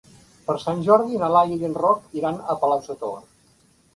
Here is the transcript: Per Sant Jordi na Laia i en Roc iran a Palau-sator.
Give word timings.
Per 0.45 0.53
Sant 0.63 0.79
Jordi 0.87 1.19
na 1.23 1.29
Laia 1.35 1.59
i 1.59 1.69
en 1.69 1.77
Roc 1.83 2.17
iran 2.21 2.41
a 2.41 2.57
Palau-sator. 2.63 3.17